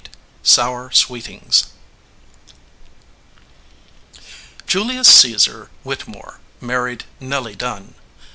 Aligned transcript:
13 0.01 0.19
SOUR 0.45 0.91
SWEETINGS 0.93 1.65
JULIUS 4.65 5.21
CAESAR 5.21 5.69
WHITTEMORE 5.83 6.39
married 6.59 7.03
Nelly 7.19 7.53
Dunn. 7.53 7.93